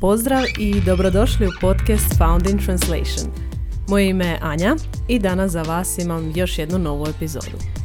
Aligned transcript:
Pozdrav 0.00 0.42
i 0.58 0.80
dobrodošli 0.80 1.46
u 1.46 1.50
podcast 1.60 2.18
Found 2.18 2.46
in 2.46 2.58
Translation. 2.58 3.32
Moje 3.88 4.08
ime 4.08 4.26
je 4.26 4.38
Anja 4.42 4.76
i 5.08 5.18
danas 5.18 5.52
za 5.52 5.62
vas 5.62 5.98
imam 5.98 6.32
još 6.34 6.58
jednu 6.58 6.78
novu 6.78 7.06
epizodu. 7.06 7.79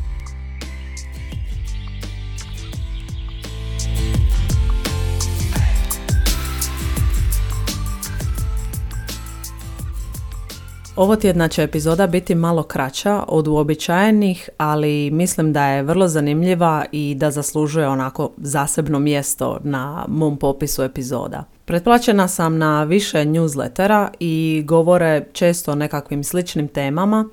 Ovo 10.95 11.15
tjedna 11.15 11.47
će 11.47 11.63
epizoda 11.63 12.07
biti 12.07 12.35
malo 12.35 12.63
kraća 12.63 13.23
od 13.27 13.47
uobičajenih, 13.47 14.49
ali 14.57 15.11
mislim 15.11 15.53
da 15.53 15.65
je 15.65 15.83
vrlo 15.83 16.07
zanimljiva 16.07 16.85
i 16.91 17.15
da 17.17 17.31
zaslužuje 17.31 17.87
onako 17.87 18.31
zasebno 18.37 18.99
mjesto 18.99 19.59
na 19.63 20.05
mom 20.07 20.37
popisu 20.37 20.83
epizoda. 20.83 21.43
Pretplaćena 21.65 22.27
sam 22.27 22.57
na 22.57 22.83
više 22.83 23.17
newslettera 23.17 24.07
i 24.19 24.63
govore 24.65 25.25
često 25.33 25.71
o 25.71 25.75
nekakvim 25.75 26.23
sličnim 26.23 26.67
temama, 26.67 27.25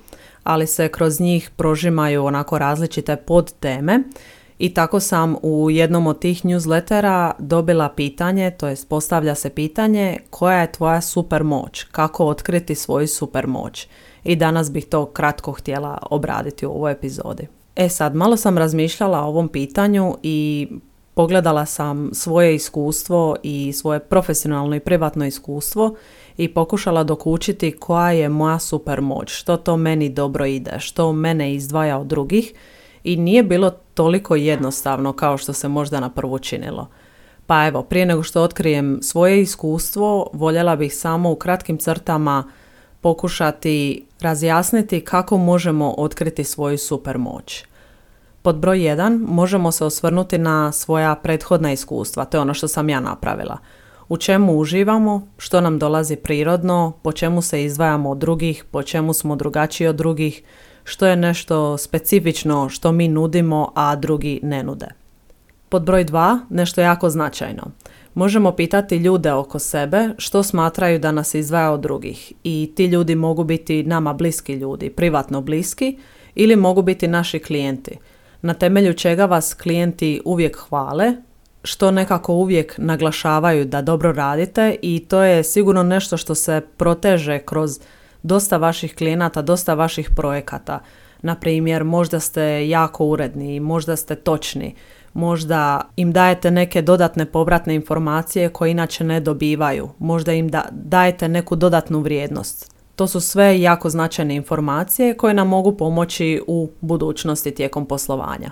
ali 0.45 0.67
se 0.67 0.89
kroz 0.89 1.21
njih 1.21 1.51
prožimaju 1.57 2.25
onako 2.25 2.59
različite 2.59 3.17
podteme 3.17 4.03
i 4.63 4.75
tako 4.75 5.01
sam 5.01 5.37
u 5.43 5.71
jednom 5.71 6.07
od 6.07 6.19
tih 6.19 6.45
newslettera 6.45 7.33
dobila 7.39 7.89
pitanje, 7.89 8.51
to 8.51 8.69
jest 8.69 8.89
postavlja 8.89 9.35
se 9.35 9.51
pitanje 9.51 10.19
koja 10.31 10.61
je 10.61 10.73
tvoja 10.73 11.01
super 11.01 11.45
moć, 11.45 11.83
kako 11.83 12.27
otkriti 12.27 12.75
svoju 12.75 13.09
super 13.09 13.47
moć. 13.47 13.89
I 14.25 14.37
danas 14.37 14.73
bih 14.73 14.87
to 14.87 15.07
kratko 15.07 15.53
htjela 15.53 15.99
obraditi 16.11 16.67
u 16.67 16.71
ovoj 16.71 16.93
epizodi. 16.93 17.47
E 17.77 17.89
sad, 17.89 18.15
malo 18.15 18.37
sam 18.37 18.59
razmišljala 18.59 19.21
o 19.21 19.29
ovom 19.29 19.49
pitanju 19.49 20.17
i 20.23 20.69
pogledala 21.15 21.67
sam 21.67 22.11
svoje 22.13 22.55
iskustvo 22.55 23.37
i 23.43 23.73
svoje 23.73 24.01
profesionalno 24.01 24.77
i 24.77 24.81
privatno 24.81 25.27
iskustvo 25.27 25.95
i 26.37 26.55
pokušala 26.55 27.05
dokučiti 27.05 27.73
koja 27.73 28.11
je 28.11 28.29
moja 28.29 28.59
super 28.59 29.01
moć, 29.01 29.31
što 29.31 29.57
to 29.57 29.77
meni 29.77 30.09
dobro 30.09 30.47
ide, 30.47 30.73
što 30.79 31.13
mene 31.13 31.55
izdvaja 31.55 31.99
od 31.99 32.07
drugih 32.07 32.55
i 33.05 33.17
nije 33.17 33.43
bilo 33.43 33.71
toliko 33.71 34.37
jednostavno 34.37 35.13
kao 35.13 35.39
što 35.39 35.53
se 35.53 35.69
možda 35.69 36.01
na 36.01 36.11
prvu 36.11 36.39
činilo. 36.39 36.89
Pa 37.47 37.67
evo, 37.67 37.83
prije 37.83 38.07
nego 38.07 38.23
što 38.23 38.43
otkrijem 38.43 38.99
svoje 39.03 39.43
iskustvo, 39.43 40.31
voljela 40.33 40.77
bih 40.77 40.97
samo 40.97 41.31
u 41.31 41.37
kratkim 41.37 41.79
crtama 41.79 42.45
pokušati 43.01 44.05
razjasniti 44.21 45.01
kako 45.01 45.37
možemo 45.37 45.95
otkriti 45.99 46.45
svoju 46.45 46.79
super 46.79 47.19
moć. 47.19 47.65
Pod 48.43 48.57
broj 48.57 48.79
1 48.79 49.27
možemo 49.29 49.73
se 49.73 49.85
osvrnuti 49.85 50.39
na 50.39 50.73
svoja 50.73 51.15
prethodna 51.15 51.73
iskustva, 51.73 52.25
to 52.25 52.37
je 52.37 52.41
ono 52.41 52.55
što 52.55 52.69
sam 52.69 52.89
ja 52.89 53.01
napravila. 53.01 53.59
U 54.09 54.17
čemu 54.17 54.59
uživamo, 54.59 55.29
što 55.39 55.61
nam 55.61 55.79
dolazi 55.79 56.17
prirodno, 56.17 56.93
po 57.03 57.13
čemu 57.13 57.43
se 57.43 57.65
izdvajamo 57.65 58.11
od 58.11 58.19
drugih, 58.19 58.65
po 58.71 58.83
čemu 58.83 59.13
smo 59.13 59.37
drugačiji 59.37 59.87
od 59.87 59.97
drugih, 59.97 60.43
što 60.85 61.07
je 61.07 61.17
nešto 61.17 61.79
specifično 61.79 62.69
što 62.69 62.93
mi 62.93 63.09
nudimo, 63.09 63.73
a 63.75 63.97
drugi 63.97 64.41
ne 64.43 64.63
nude. 64.63 64.89
Pod 65.69 65.83
broj 65.83 66.05
2, 66.05 66.41
nešto 66.51 66.81
jako 66.81 67.11
značajno. 67.11 67.63
Možemo 68.15 68.53
pitati 68.53 68.97
ljude 68.97 69.33
oko 69.33 69.59
sebe 69.59 70.09
što 70.19 70.43
smatraju 70.43 70.99
da 70.99 71.13
nas 71.13 71.35
izdvaja 71.35 71.73
od 71.73 71.81
drugih 71.81 72.33
i 72.45 72.73
ti 72.77 72.87
ljudi 72.87 73.15
mogu 73.15 73.45
biti 73.45 73.83
nama 73.83 74.13
bliski 74.13 74.53
ljudi, 74.55 74.91
privatno 74.91 75.41
bliski 75.41 75.99
ili 76.35 76.57
mogu 76.57 76.83
biti 76.83 77.09
naši 77.09 77.39
klijenti. 77.39 77.99
Na 78.43 78.55
temelju 78.55 78.95
čega 78.95 79.25
vas 79.27 79.55
klijenti 79.55 80.21
uvijek 80.25 80.57
hvale, 80.57 81.13
što 81.65 81.91
nekako 81.91 82.35
uvijek 82.35 82.75
naglašavaju 82.79 83.65
da 83.65 83.83
dobro 83.83 84.13
radite 84.13 84.77
i 84.83 85.05
to 85.09 85.23
je 85.23 85.45
sigurno 85.45 85.83
nešto 85.83 86.17
što 86.17 86.35
se 86.35 86.61
proteže 86.77 87.39
kroz 87.39 87.81
dosta 88.23 88.57
vaših 88.57 88.95
klijenata, 88.95 89.43
dosta 89.43 89.75
vaših 89.75 90.11
projekata. 90.17 90.79
Na 91.23 91.35
primjer, 91.35 91.85
možda 91.85 92.21
ste 92.21 92.69
jako 92.69 93.05
uredni, 93.05 93.61
možda 93.61 93.97
ste 93.97 94.15
točni, 94.15 94.75
možda 95.15 95.81
im 95.97 96.13
dajete 96.13 96.51
neke 96.51 96.83
dodatne 96.83 97.27
povratne 97.27 97.75
informacije 97.75 98.49
koje 98.49 98.71
inače 98.71 99.05
ne 99.05 99.21
dobivaju, 99.21 99.89
možda 99.99 100.33
im 100.33 100.49
da, 100.49 100.65
dajete 100.71 101.29
neku 101.29 101.57
dodatnu 101.57 102.01
vrijednost. 102.01 102.73
To 102.97 103.07
su 103.07 103.21
sve 103.21 103.61
jako 103.61 103.91
značajne 103.91 104.37
informacije 104.37 105.15
koje 105.17 105.35
nam 105.35 105.49
mogu 105.49 105.77
pomoći 105.77 106.43
u 106.47 106.71
budućnosti 106.81 107.51
tijekom 107.51 107.87
poslovanja. 107.87 108.51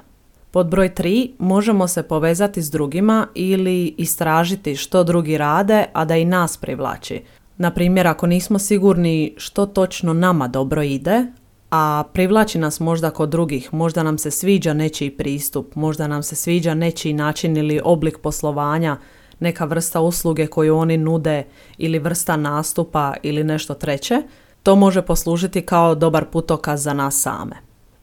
Pod 0.50 0.66
broj 0.66 0.91
3 0.94 1.30
možemo 1.38 1.88
se 1.88 2.03
povezati 2.03 2.62
s 2.62 2.70
drugima 2.70 3.26
ili 3.34 3.94
istražiti 3.98 4.76
što 4.76 5.04
drugi 5.04 5.38
rade, 5.38 5.84
a 5.92 6.04
da 6.04 6.16
i 6.16 6.25
nas 6.25 6.56
privlači. 6.56 7.22
Na 7.60 7.71
primjer, 7.71 8.06
ako 8.06 8.26
nismo 8.26 8.59
sigurni 8.59 9.34
što 9.37 9.66
točno 9.66 10.12
nama 10.12 10.48
dobro 10.48 10.82
ide, 10.82 11.26
a 11.71 12.03
privlači 12.12 12.59
nas 12.59 12.81
možda 12.81 13.10
kod 13.10 13.28
drugih, 13.28 13.75
možda 13.75 14.03
nam 14.03 14.19
se 14.19 14.31
sviđa 14.31 14.72
nečiji 14.75 15.10
pristup, 15.10 15.75
možda 15.75 16.06
nam 16.06 16.22
se 16.22 16.37
sviđa 16.37 16.75
nečiji 16.75 17.12
način 17.12 17.56
ili 17.56 17.81
oblik 17.84 18.19
poslovanja, 18.19 18.97
neka 19.41 19.65
vrsta 19.65 20.00
usluge 20.00 20.47
koju 20.47 20.76
oni 20.76 20.97
nude 20.97 21.44
ili 21.78 21.98
vrsta 21.98 22.37
nastupa 22.37 23.15
ili 23.22 23.44
nešto 23.44 23.75
treće, 23.75 24.22
to 24.62 24.77
može 24.77 25.03
poslužiti 25.03 25.62
kao 25.62 25.94
dobar 25.94 26.25
putokaz 26.25 26.82
za 26.82 26.94
nas 26.94 27.21
same. 27.21 27.56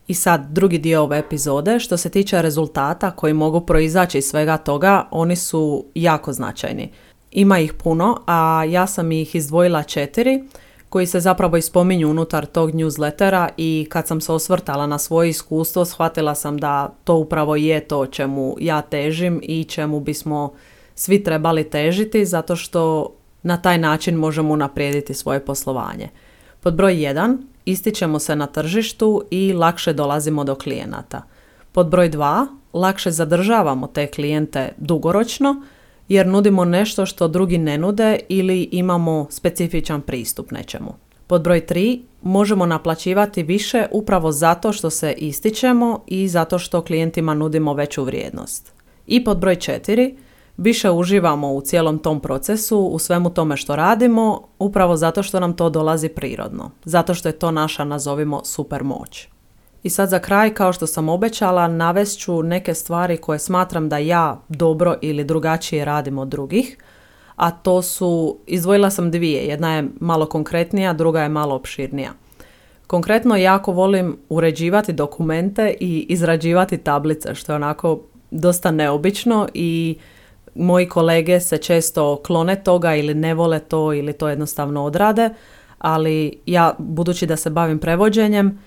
I 0.07 0.13
sad 0.13 0.45
drugi 0.51 0.77
dio 0.77 1.01
ove 1.01 1.17
epizode, 1.17 1.79
što 1.79 1.97
se 1.97 2.09
tiče 2.09 2.41
rezultata 2.41 3.11
koji 3.11 3.33
mogu 3.33 3.61
proizaći 3.61 4.17
iz 4.17 4.25
svega 4.25 4.57
toga, 4.57 5.07
oni 5.11 5.35
su 5.35 5.85
jako 5.95 6.33
značajni. 6.33 6.91
Ima 7.31 7.59
ih 7.59 7.73
puno, 7.73 8.21
a 8.25 8.63
ja 8.69 8.87
sam 8.87 9.11
ih 9.11 9.35
izdvojila 9.35 9.83
četiri 9.83 10.43
koji 10.89 11.07
se 11.07 11.19
zapravo 11.19 11.57
ispominju 11.57 12.09
unutar 12.09 12.45
tog 12.45 12.71
newslettera 12.71 13.49
i 13.57 13.87
kad 13.89 14.07
sam 14.07 14.21
se 14.21 14.31
osvrtala 14.31 14.87
na 14.87 14.97
svoje 14.97 15.29
iskustvo 15.29 15.85
shvatila 15.85 16.35
sam 16.35 16.57
da 16.57 16.93
to 17.03 17.15
upravo 17.15 17.55
je 17.55 17.79
to 17.79 18.05
čemu 18.05 18.55
ja 18.59 18.81
težim 18.81 19.39
i 19.43 19.63
čemu 19.63 19.99
bismo 19.99 20.53
svi 20.95 21.23
trebali 21.23 21.69
težiti 21.69 22.25
zato 22.25 22.55
što 22.55 23.13
na 23.43 23.61
taj 23.61 23.77
način 23.77 24.15
možemo 24.15 24.53
unaprijediti 24.53 25.13
svoje 25.13 25.45
poslovanje. 25.45 26.09
Pod 26.59 26.75
broj 26.75 26.95
1 26.95 27.37
ističemo 27.65 28.19
se 28.19 28.35
na 28.35 28.47
tržištu 28.47 29.23
i 29.31 29.53
lakše 29.53 29.93
dolazimo 29.93 30.43
do 30.43 30.55
klijenata. 30.55 31.21
Pod 31.71 31.89
broj 31.89 32.09
2 32.09 32.47
lakše 32.73 33.11
zadržavamo 33.11 33.87
te 33.87 34.07
klijente 34.07 34.73
dugoročno 34.77 35.61
jer 36.07 36.27
nudimo 36.27 36.65
nešto 36.65 37.05
što 37.05 37.27
drugi 37.27 37.57
ne 37.57 37.77
nude 37.77 38.19
ili 38.29 38.69
imamo 38.71 39.27
specifičan 39.29 40.01
pristup 40.01 40.51
nečemu. 40.51 40.93
Pod 41.27 41.41
broj 41.41 41.65
3 41.69 42.01
možemo 42.21 42.65
naplaćivati 42.65 43.43
više 43.43 43.85
upravo 43.91 44.31
zato 44.31 44.73
što 44.73 44.89
se 44.89 45.13
ističemo 45.17 46.03
i 46.07 46.27
zato 46.27 46.59
što 46.59 46.81
klijentima 46.81 47.33
nudimo 47.33 47.73
veću 47.73 48.03
vrijednost. 48.03 48.71
I 49.07 49.23
pod 49.23 49.37
broj 49.37 49.55
4 49.55 50.15
više 50.57 50.91
uživamo 50.91 51.53
u 51.53 51.61
cijelom 51.61 51.99
tom 51.99 52.19
procesu, 52.19 52.79
u 52.79 52.99
svemu 52.99 53.29
tome 53.29 53.57
što 53.57 53.75
radimo, 53.75 54.41
upravo 54.59 54.97
zato 54.97 55.23
što 55.23 55.39
nam 55.39 55.53
to 55.53 55.69
dolazi 55.69 56.09
prirodno, 56.09 56.71
zato 56.85 57.13
što 57.13 57.29
je 57.29 57.39
to 57.39 57.51
naša, 57.51 57.83
nazovimo, 57.83 58.41
super 58.45 58.83
moć. 58.83 59.27
I 59.87 59.89
sad 59.89 60.09
za 60.09 60.19
kraj, 60.19 60.53
kao 60.53 60.73
što 60.73 60.87
sam 60.87 61.09
obećala, 61.09 61.67
navest 61.67 62.19
ću 62.19 62.43
neke 62.43 62.73
stvari 62.73 63.17
koje 63.17 63.39
smatram 63.39 63.89
da 63.89 63.97
ja 63.97 64.41
dobro 64.49 64.95
ili 65.01 65.23
drugačije 65.23 65.85
radim 65.85 66.17
od 66.17 66.27
drugih, 66.27 66.77
a 67.35 67.51
to 67.51 67.81
su, 67.81 68.37
izdvojila 68.47 68.89
sam 68.89 69.11
dvije, 69.11 69.45
jedna 69.45 69.75
je 69.75 69.87
malo 69.99 70.25
konkretnija, 70.25 70.93
druga 70.93 71.21
je 71.21 71.29
malo 71.29 71.55
opširnija. 71.55 72.11
Konkretno 72.87 73.35
jako 73.35 73.71
volim 73.71 74.17
uređivati 74.29 74.93
dokumente 74.93 75.75
i 75.79 76.05
izrađivati 76.09 76.77
tablice, 76.77 77.35
što 77.35 77.51
je 77.51 77.55
onako 77.55 77.99
dosta 78.31 78.71
neobično 78.71 79.47
i 79.53 79.97
moji 80.55 80.89
kolege 80.89 81.39
se 81.39 81.57
često 81.57 82.21
klone 82.25 82.63
toga 82.63 82.95
ili 82.95 83.13
ne 83.13 83.33
vole 83.33 83.59
to 83.59 83.93
ili 83.93 84.13
to 84.13 84.29
jednostavno 84.29 84.83
odrade, 84.83 85.29
ali 85.77 86.39
ja, 86.45 86.75
budući 86.77 87.25
da 87.25 87.35
se 87.35 87.49
bavim 87.49 87.79
prevođenjem, 87.79 88.59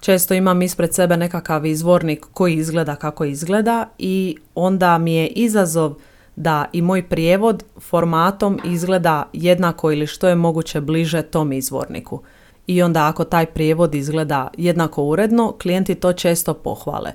često 0.00 0.34
imam 0.34 0.62
ispred 0.62 0.94
sebe 0.94 1.16
nekakav 1.16 1.66
izvornik 1.66 2.26
koji 2.32 2.54
izgleda 2.54 2.96
kako 2.96 3.24
izgleda 3.24 3.88
i 3.98 4.36
onda 4.54 4.98
mi 4.98 5.14
je 5.14 5.26
izazov 5.26 5.94
da 6.36 6.66
i 6.72 6.82
moj 6.82 7.08
prijevod 7.08 7.64
formatom 7.80 8.60
izgleda 8.64 9.28
jednako 9.32 9.92
ili 9.92 10.06
što 10.06 10.28
je 10.28 10.34
moguće 10.34 10.80
bliže 10.80 11.22
tom 11.22 11.52
izvorniku. 11.52 12.22
I 12.66 12.82
onda 12.82 13.08
ako 13.08 13.24
taj 13.24 13.46
prijevod 13.46 13.94
izgleda 13.94 14.48
jednako 14.56 15.04
uredno, 15.04 15.52
klijenti 15.62 15.94
to 15.94 16.12
često 16.12 16.54
pohvale. 16.54 17.12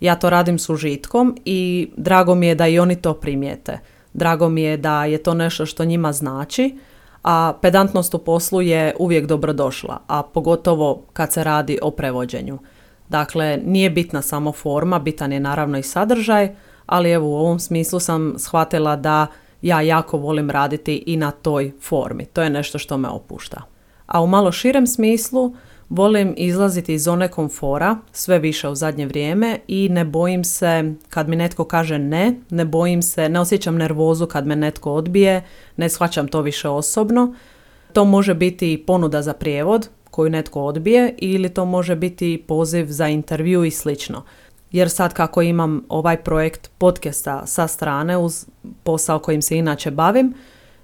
Ja 0.00 0.14
to 0.14 0.30
radim 0.30 0.58
s 0.58 0.68
užitkom 0.68 1.36
i 1.44 1.90
drago 1.96 2.34
mi 2.34 2.46
je 2.46 2.54
da 2.54 2.68
i 2.68 2.78
oni 2.78 2.96
to 2.96 3.14
primijete. 3.14 3.78
Drago 4.12 4.48
mi 4.48 4.62
je 4.62 4.76
da 4.76 5.04
je 5.04 5.18
to 5.18 5.34
nešto 5.34 5.66
što 5.66 5.84
njima 5.84 6.12
znači 6.12 6.78
a 7.22 7.52
pedantnost 7.62 8.14
u 8.14 8.18
poslu 8.18 8.62
je 8.62 8.94
uvijek 8.98 9.26
dobrodošla, 9.26 10.00
a 10.06 10.22
pogotovo 10.22 11.02
kad 11.12 11.32
se 11.32 11.44
radi 11.44 11.78
o 11.82 11.90
prevođenju. 11.90 12.58
Dakle, 13.08 13.58
nije 13.64 13.90
bitna 13.90 14.22
samo 14.22 14.52
forma, 14.52 14.98
bitan 14.98 15.32
je 15.32 15.40
naravno 15.40 15.78
i 15.78 15.82
sadržaj, 15.82 16.54
ali 16.86 17.10
evo 17.10 17.28
u 17.28 17.34
ovom 17.34 17.58
smislu 17.58 18.00
sam 18.00 18.34
shvatila 18.38 18.96
da 18.96 19.26
ja 19.62 19.80
jako 19.80 20.18
volim 20.18 20.50
raditi 20.50 21.02
i 21.06 21.16
na 21.16 21.30
toj 21.30 21.72
formi. 21.80 22.24
To 22.24 22.42
je 22.42 22.50
nešto 22.50 22.78
što 22.78 22.98
me 22.98 23.08
opušta. 23.08 23.62
A 24.06 24.22
u 24.22 24.26
malo 24.26 24.52
širem 24.52 24.86
smislu 24.86 25.54
volim 25.90 26.34
izlaziti 26.36 26.94
iz 26.94 27.04
zone 27.04 27.28
komfora 27.28 27.96
sve 28.12 28.38
više 28.38 28.68
u 28.68 28.74
zadnje 28.74 29.06
vrijeme 29.06 29.58
i 29.68 29.88
ne 29.88 30.04
bojim 30.04 30.44
se 30.44 30.94
kad 31.08 31.28
mi 31.28 31.36
netko 31.36 31.64
kaže 31.64 31.98
ne, 31.98 32.34
ne 32.50 32.64
bojim 32.64 33.02
se, 33.02 33.28
ne 33.28 33.40
osjećam 33.40 33.76
nervozu 33.76 34.26
kad 34.26 34.46
me 34.46 34.56
netko 34.56 34.92
odbije, 34.92 35.44
ne 35.76 35.88
shvaćam 35.88 36.28
to 36.28 36.40
više 36.40 36.68
osobno. 36.68 37.34
To 37.92 38.04
može 38.04 38.34
biti 38.34 38.84
ponuda 38.86 39.22
za 39.22 39.32
prijevod 39.32 39.88
koju 40.10 40.30
netko 40.30 40.62
odbije 40.62 41.14
ili 41.18 41.48
to 41.48 41.64
može 41.64 41.96
biti 41.96 42.44
poziv 42.48 42.86
za 42.88 43.08
intervju 43.08 43.64
i 43.64 43.70
slično. 43.70 44.24
Jer 44.72 44.90
sad 44.90 45.14
kako 45.14 45.42
imam 45.42 45.84
ovaj 45.88 46.16
projekt 46.16 46.70
podcasta 46.78 47.46
sa 47.46 47.66
strane 47.66 48.16
uz 48.16 48.46
posao 48.82 49.18
kojim 49.18 49.42
se 49.42 49.56
inače 49.56 49.90
bavim, 49.90 50.34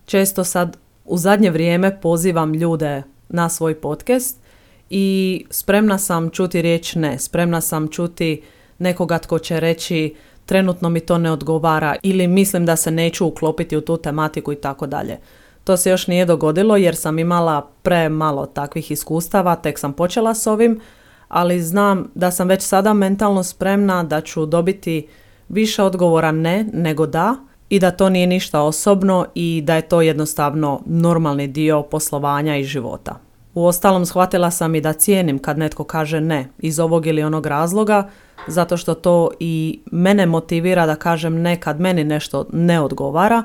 često 0.06 0.44
sad 0.44 0.76
u 1.04 1.18
zadnje 1.18 1.50
vrijeme 1.50 2.00
pozivam 2.00 2.54
ljude 2.54 3.02
na 3.28 3.48
svoj 3.48 3.80
podcast 3.80 4.45
i 4.90 5.44
spremna 5.50 5.98
sam 5.98 6.30
čuti 6.30 6.62
riječ 6.62 6.94
ne, 6.94 7.18
spremna 7.18 7.60
sam 7.60 7.88
čuti 7.88 8.42
nekoga 8.78 9.18
tko 9.18 9.38
će 9.38 9.60
reći 9.60 10.14
trenutno 10.46 10.88
mi 10.88 11.00
to 11.00 11.18
ne 11.18 11.30
odgovara 11.30 11.96
ili 12.02 12.26
mislim 12.26 12.66
da 12.66 12.76
se 12.76 12.90
neću 12.90 13.26
uklopiti 13.26 13.76
u 13.76 13.80
tu 13.80 13.96
tematiku 13.96 14.52
i 14.52 14.56
tako 14.56 14.86
dalje. 14.86 15.18
To 15.64 15.76
se 15.76 15.90
još 15.90 16.06
nije 16.06 16.24
dogodilo 16.24 16.76
jer 16.76 16.96
sam 16.96 17.18
imala 17.18 17.68
premalo 17.82 18.46
takvih 18.46 18.90
iskustava, 18.90 19.56
tek 19.56 19.78
sam 19.78 19.92
počela 19.92 20.34
s 20.34 20.46
ovim, 20.46 20.80
ali 21.28 21.62
znam 21.62 22.10
da 22.14 22.30
sam 22.30 22.48
već 22.48 22.62
sada 22.62 22.94
mentalno 22.94 23.42
spremna 23.42 24.02
da 24.02 24.20
ću 24.20 24.46
dobiti 24.46 25.06
više 25.48 25.82
odgovora 25.82 26.32
ne 26.32 26.66
nego 26.72 27.06
da 27.06 27.36
i 27.68 27.78
da 27.78 27.90
to 27.90 28.08
nije 28.08 28.26
ništa 28.26 28.60
osobno 28.60 29.26
i 29.34 29.62
da 29.64 29.74
je 29.74 29.88
to 29.88 30.00
jednostavno 30.00 30.82
normalni 30.86 31.46
dio 31.46 31.82
poslovanja 31.82 32.56
i 32.56 32.64
života. 32.64 33.25
U 33.56 33.64
ostalom 33.64 34.06
shvatila 34.06 34.50
sam 34.50 34.74
i 34.74 34.80
da 34.80 34.92
cijenim 34.92 35.38
kad 35.38 35.58
netko 35.58 35.84
kaže 35.84 36.20
ne 36.20 36.48
iz 36.58 36.80
ovog 36.80 37.06
ili 37.06 37.22
onog 37.22 37.46
razloga, 37.46 38.08
zato 38.46 38.76
što 38.76 38.94
to 38.94 39.30
i 39.40 39.80
mene 39.92 40.26
motivira 40.26 40.86
da 40.86 40.96
kažem 40.96 41.42
ne 41.42 41.60
kad 41.60 41.80
meni 41.80 42.04
nešto 42.04 42.46
ne 42.52 42.80
odgovara, 42.80 43.42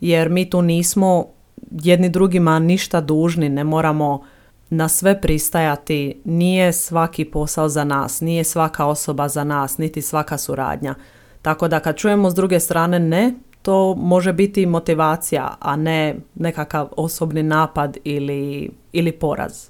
jer 0.00 0.28
mi 0.28 0.50
tu 0.50 0.62
nismo 0.62 1.26
jedni 1.70 2.08
drugima 2.08 2.58
ništa 2.58 3.00
dužni, 3.00 3.48
ne 3.48 3.64
moramo 3.64 4.22
na 4.70 4.88
sve 4.88 5.20
pristajati, 5.20 6.20
nije 6.24 6.72
svaki 6.72 7.24
posao 7.24 7.68
za 7.68 7.84
nas, 7.84 8.20
nije 8.20 8.44
svaka 8.44 8.86
osoba 8.86 9.28
za 9.28 9.44
nas, 9.44 9.78
niti 9.78 10.02
svaka 10.02 10.38
suradnja. 10.38 10.94
Tako 11.42 11.68
da 11.68 11.80
kad 11.80 11.96
čujemo 11.96 12.30
s 12.30 12.34
druge 12.34 12.60
strane 12.60 12.98
ne, 12.98 13.34
to 13.62 13.94
može 13.94 14.32
biti 14.32 14.66
motivacija, 14.66 15.56
a 15.60 15.76
ne 15.76 16.16
nekakav 16.34 16.88
osobni 16.96 17.42
napad 17.42 17.96
ili, 18.04 18.70
ili 18.94 19.12
poraz. 19.12 19.68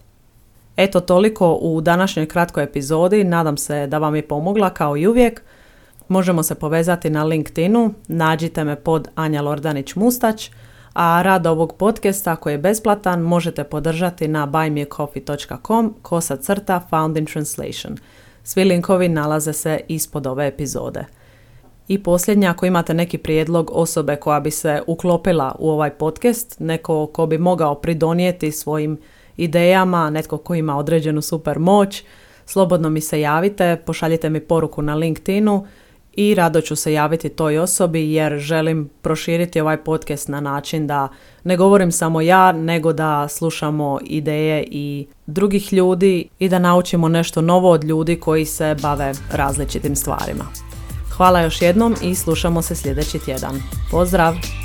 Eto 0.76 1.00
toliko 1.00 1.52
u 1.52 1.80
današnjoj 1.80 2.26
kratkoj 2.26 2.64
epizodi, 2.64 3.24
nadam 3.24 3.56
se 3.56 3.86
da 3.86 3.98
vam 3.98 4.14
je 4.16 4.28
pomogla 4.28 4.70
kao 4.70 4.96
i 4.96 5.06
uvijek. 5.06 5.42
Možemo 6.08 6.42
se 6.42 6.54
povezati 6.54 7.10
na 7.10 7.24
LinkedInu, 7.24 7.94
nađite 8.08 8.64
me 8.64 8.76
pod 8.76 9.08
Anja 9.14 9.42
Lordanić 9.42 9.94
Mustać, 9.94 10.50
a 10.92 11.22
rad 11.22 11.46
ovog 11.46 11.76
podcasta 11.76 12.36
koji 12.36 12.54
je 12.54 12.58
besplatan 12.58 13.20
možete 13.20 13.64
podržati 13.64 14.28
na 14.28 14.46
buymeacoffee.com 14.46 15.94
kosa 16.02 16.36
crta 16.36 16.80
found 16.90 17.16
in 17.16 17.26
translation. 17.26 17.96
Svi 18.44 18.64
linkovi 18.64 19.08
nalaze 19.08 19.52
se 19.52 19.80
ispod 19.88 20.26
ove 20.26 20.46
epizode. 20.46 21.04
I 21.88 22.02
posljednja, 22.02 22.50
ako 22.50 22.66
imate 22.66 22.94
neki 22.94 23.18
prijedlog 23.18 23.70
osobe 23.74 24.16
koja 24.16 24.40
bi 24.40 24.50
se 24.50 24.82
uklopila 24.86 25.56
u 25.58 25.70
ovaj 25.70 25.90
podcast, 25.90 26.56
neko 26.60 27.06
ko 27.06 27.26
bi 27.26 27.38
mogao 27.38 27.74
pridonijeti 27.74 28.52
svojim 28.52 28.98
idejama, 29.36 30.10
netko 30.10 30.38
ko 30.38 30.54
ima 30.54 30.76
određenu 30.76 31.22
super 31.22 31.58
moć, 31.58 32.02
slobodno 32.46 32.90
mi 32.90 33.00
se 33.00 33.20
javite, 33.20 33.82
pošaljite 33.86 34.30
mi 34.30 34.40
poruku 34.40 34.82
na 34.82 34.94
LinkedInu 34.94 35.66
i 36.16 36.34
rado 36.34 36.60
ću 36.60 36.76
se 36.76 36.92
javiti 36.92 37.28
toj 37.28 37.58
osobi 37.58 38.12
jer 38.12 38.38
želim 38.38 38.90
proširiti 39.02 39.60
ovaj 39.60 39.76
podcast 39.76 40.28
na 40.28 40.40
način 40.40 40.86
da 40.86 41.08
ne 41.44 41.56
govorim 41.56 41.92
samo 41.92 42.20
ja, 42.20 42.52
nego 42.52 42.92
da 42.92 43.28
slušamo 43.28 43.98
ideje 44.04 44.64
i 44.70 45.06
drugih 45.26 45.72
ljudi 45.72 46.28
i 46.38 46.48
da 46.48 46.58
naučimo 46.58 47.08
nešto 47.08 47.40
novo 47.40 47.70
od 47.70 47.84
ljudi 47.84 48.20
koji 48.20 48.44
se 48.44 48.76
bave 48.82 49.12
različitim 49.32 49.96
stvarima. 49.96 50.73
Hvala 51.16 51.40
još 51.40 51.62
jednom 51.62 51.94
i 52.02 52.14
slušamo 52.14 52.62
se 52.62 52.74
sljedeći 52.74 53.18
tjedan. 53.18 53.62
Pozdrav! 53.90 54.63